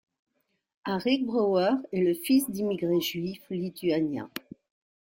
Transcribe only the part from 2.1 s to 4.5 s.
fils d'immigrés juifs lituaniens.